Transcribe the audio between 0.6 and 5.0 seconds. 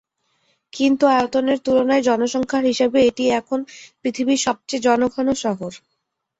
কিন্তু আয়তনের তুলনায় জনসংখ্যার হিসাবে এটিই এখন পৃথিবীর সবচেয়ে